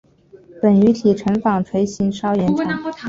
[0.59, 2.91] 本鱼体成纺锤型稍延长。